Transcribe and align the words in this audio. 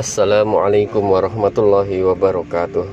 Assalamualaikum 0.00 1.12
warahmatullahi 1.12 2.00
wabarakatuh. 2.00 2.88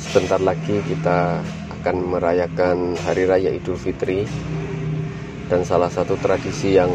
Sebentar 0.00 0.40
lagi 0.40 0.80
kita 0.88 1.44
akan 1.68 2.16
merayakan 2.16 2.96
Hari 2.96 3.28
Raya 3.28 3.52
Idul 3.52 3.76
Fitri 3.76 4.24
Dan 5.52 5.68
salah 5.68 5.92
satu 5.92 6.16
tradisi 6.16 6.80
yang 6.80 6.88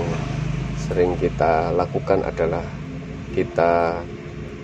sering 0.81 1.13
kita 1.21 1.69
lakukan 1.77 2.25
adalah 2.25 2.65
Kita 3.37 4.01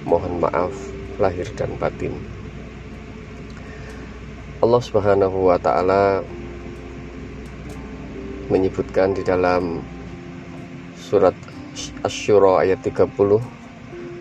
mohon 0.09 0.41
maaf 0.41 0.73
lahir 1.21 1.45
dan 1.53 1.77
batin. 1.77 2.17
Allah 4.65 4.81
subhanahu 4.81 5.45
wa 5.45 5.61
ta'ala 5.61 6.25
menyebutkan 8.49 9.13
di 9.13 9.21
dalam 9.21 9.85
surat 10.97 11.52
Asy-Syura 11.73 12.61
ayat 12.61 12.85
30 12.85 13.17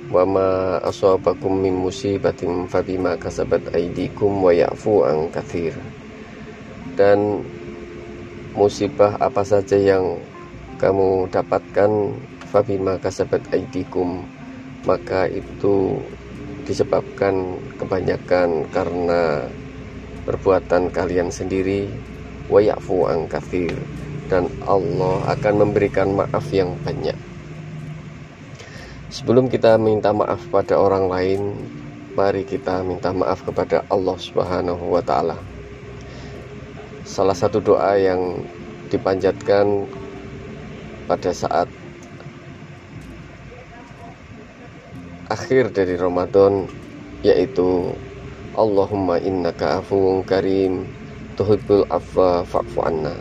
wa 0.09 0.24
ma 0.24 0.80
asabakum 0.80 1.52
min 1.52 1.77
musibatin 1.77 2.65
fabima 2.65 3.20
kasabat 3.20 3.77
aydikum 3.77 4.41
wa 4.41 4.56
ya'fu 4.56 5.05
an 5.05 5.29
katsir 5.29 5.77
dan 6.96 7.45
musibah 8.57 9.20
apa 9.20 9.45
saja 9.45 9.77
yang 9.77 10.16
kamu 10.80 11.29
dapatkan 11.29 12.16
fabima 12.48 12.96
kasabat 12.96 13.45
aydikum 13.52 14.24
maka 14.88 15.29
itu 15.29 16.01
disebabkan 16.65 17.60
kebanyakan 17.77 18.65
karena 18.73 19.45
perbuatan 20.24 20.88
kalian 20.88 21.29
sendiri. 21.29 21.84
Wa 22.48 22.65
ya'fu 22.65 23.07
an 23.09 23.29
katsir 23.29 23.73
dan 24.29 24.48
Allah 24.65 25.21
akan 25.37 25.55
memberikan 25.68 26.12
maaf 26.12 26.49
yang 26.52 26.74
banyak 26.84 27.16
Sebelum 29.13 29.52
kita 29.52 29.77
minta 29.77 30.09
maaf 30.09 30.41
pada 30.49 30.80
orang 30.80 31.05
lain, 31.05 31.52
mari 32.16 32.49
kita 32.49 32.80
minta 32.80 33.13
maaf 33.13 33.45
kepada 33.45 33.85
Allah 33.93 34.16
Subhanahu 34.16 34.88
wa 34.88 35.05
taala. 35.05 35.37
Salah 37.05 37.37
satu 37.37 37.60
doa 37.60 37.93
yang 38.01 38.40
dipanjatkan 38.88 39.85
pada 41.05 41.29
saat 41.29 41.68
akhir 45.29 45.77
dari 45.77 46.01
Ramadan 46.01 46.65
yaitu 47.21 47.93
Allahumma 48.57 49.21
innaka 49.21 49.85
afuwun 49.85 50.24
karim 50.24 50.88
tuhibbul 51.37 51.85
afwa 51.93 52.49
fa'fu 52.49 52.80
anna. 52.80 53.13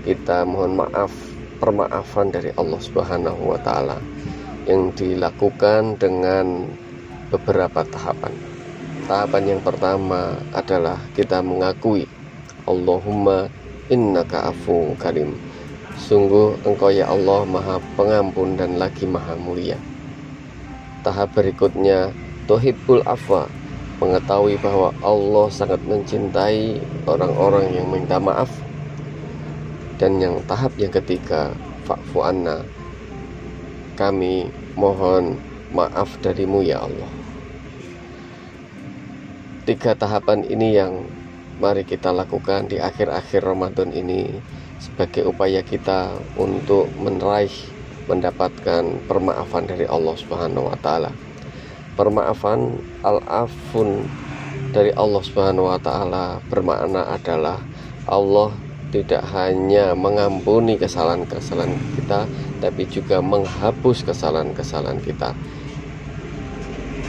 Kita 0.00 0.48
mohon 0.48 0.80
maaf, 0.80 1.12
permaafan 1.60 2.32
dari 2.32 2.56
Allah 2.56 2.80
Subhanahu 2.80 3.52
wa 3.52 3.60
taala 3.60 4.15
yang 4.66 4.90
dilakukan 4.92 5.94
dengan 5.96 6.66
beberapa 7.30 7.86
tahapan. 7.86 8.34
Tahapan 9.06 9.42
yang 9.56 9.60
pertama 9.62 10.34
adalah 10.50 10.98
kita 11.14 11.38
mengakui 11.38 12.10
Allahumma 12.66 13.46
innaka 13.86 14.50
afu 14.50 14.98
karim. 14.98 15.38
Sungguh 15.96 16.58
engkau 16.66 16.90
ya 16.90 17.06
Allah 17.08 17.46
maha 17.46 17.78
pengampun 17.94 18.58
dan 18.58 18.76
lagi 18.76 19.06
maha 19.06 19.38
mulia. 19.38 19.78
Tahap 21.06 21.38
berikutnya 21.38 22.10
tohibul 22.50 23.00
afwa 23.06 23.46
mengetahui 24.02 24.58
bahwa 24.60 24.90
Allah 25.00 25.46
sangat 25.48 25.80
mencintai 25.86 26.82
orang-orang 27.06 27.72
yang 27.72 27.86
minta 27.88 28.18
maaf 28.20 28.50
dan 29.96 30.20
yang 30.20 30.36
tahap 30.44 30.74
yang 30.76 30.92
ketiga 30.92 31.54
fa'fu 31.88 32.20
anna 32.20 32.60
kami 33.96 34.52
mohon 34.76 35.40
maaf 35.72 36.20
darimu 36.20 36.60
ya 36.62 36.84
Allah 36.84 37.10
Tiga 39.66 39.98
tahapan 39.98 40.46
ini 40.46 40.78
yang 40.78 41.02
mari 41.58 41.82
kita 41.82 42.14
lakukan 42.14 42.70
di 42.70 42.78
akhir-akhir 42.78 43.42
Ramadan 43.42 43.90
ini 43.90 44.30
sebagai 44.78 45.26
upaya 45.26 45.58
kita 45.66 46.14
untuk 46.38 46.86
meraih 47.02 47.50
mendapatkan 48.06 48.86
permaafan 49.10 49.66
dari 49.66 49.82
Allah 49.90 50.14
Subhanahu 50.14 50.70
wa 50.70 50.78
taala. 50.78 51.10
Permaafan 51.98 52.78
al-afun 53.02 54.06
dari 54.70 54.94
Allah 54.94 55.22
Subhanahu 55.26 55.66
wa 55.66 55.82
taala 55.82 56.38
bermakna 56.46 57.10
adalah 57.10 57.58
Allah 58.06 58.54
tidak 58.96 59.28
hanya 59.36 59.92
mengampuni 59.92 60.80
kesalahan-kesalahan 60.80 61.76
kita, 62.00 62.24
tapi 62.64 62.88
juga 62.88 63.20
menghapus 63.20 64.08
kesalahan-kesalahan 64.08 65.00
kita. 65.04 65.36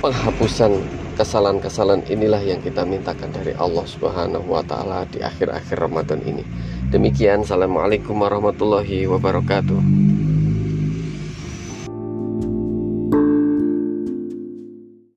Penghapusan 0.03 0.77
kesalahan-kesalahan 1.15 2.05
inilah 2.11 2.43
yang 2.43 2.61
kita 2.61 2.83
mintakan 2.83 3.31
dari 3.33 3.55
Allah 3.57 3.87
Subhanahu 3.87 4.51
wa 4.51 4.61
taala 4.61 5.07
di 5.09 5.23
akhir-akhir 5.23 5.79
Ramadan 5.79 6.21
ini. 6.27 6.45
Demikian, 6.93 7.47
Assalamualaikum 7.47 8.13
warahmatullahi 8.13 9.09
wabarakatuh. 9.09 9.96